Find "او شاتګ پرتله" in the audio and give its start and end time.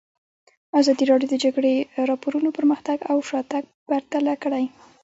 3.11-4.33